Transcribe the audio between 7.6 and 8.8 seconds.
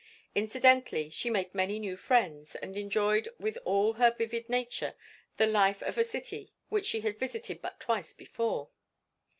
but twice before.